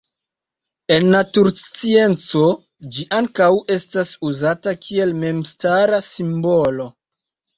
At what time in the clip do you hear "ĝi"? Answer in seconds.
2.95-3.05